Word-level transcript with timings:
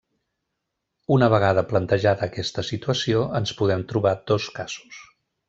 Una 1.15 1.27
vegada 1.33 1.63
plantejada 1.73 2.29
aquesta 2.31 2.65
situació 2.71 3.21
ens 3.41 3.53
podem 3.61 3.85
trobar 3.93 4.17
dos 4.33 4.51
casos. 4.59 5.05